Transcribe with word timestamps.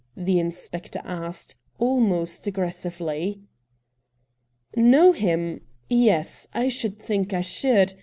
the 0.17 0.39
inspector 0.39 0.99
asked, 1.05 1.53
almost 1.77 2.47
aggressively. 2.47 3.39
'Know 4.75 5.11
him— 5.11 5.61
yes— 5.91 6.47
I 6.55 6.69
should 6.69 6.97
think 6.97 7.33
I 7.33 7.41
should 7.41 7.93